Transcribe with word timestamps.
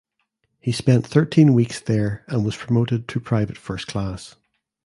He 0.59 0.71
spent 0.71 1.05
thirteen 1.05 1.53
weeks 1.53 1.79
there 1.79 2.25
and 2.27 2.43
was 2.43 2.57
promoted 2.57 3.07
to 3.07 3.19
Private 3.19 3.55
First 3.55 3.85
Class. 3.85 4.35